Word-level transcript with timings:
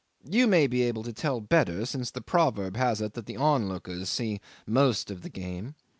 You 0.27 0.47
may 0.47 0.65
be 0.65 0.81
able 0.81 1.03
to 1.03 1.13
tell 1.13 1.41
better, 1.41 1.85
since 1.85 2.09
the 2.09 2.21
proverb 2.21 2.75
has 2.75 3.01
it 3.01 3.13
that 3.13 3.27
the 3.27 3.37
onlookers 3.37 4.09
see 4.09 4.41
most 4.65 5.11
of 5.11 5.21
the 5.21 5.29
game. 5.29 5.75